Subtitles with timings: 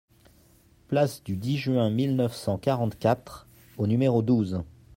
[0.87, 4.63] Place du dix Juin mille neuf cent quarante-quatre au numéro douze